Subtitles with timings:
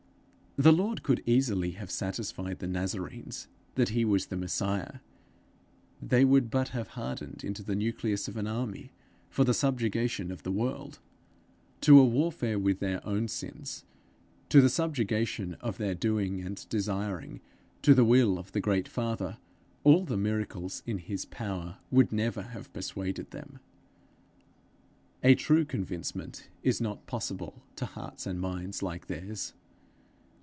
[0.57, 4.95] The Lord could easily have satisfied the Nazarenes that he was the Messiah:
[6.01, 8.91] they would but have hardened into the nucleus of an army
[9.29, 10.99] for the subjugation of the world.
[11.79, 13.85] To a warfare with their own sins,
[14.49, 17.39] to the subjugation of their doing and desiring
[17.81, 19.37] to the will of the great Father,
[19.85, 23.59] all the miracles in his power would never have persuaded them.
[25.23, 29.53] A true convincement is not possible to hearts and minds like theirs.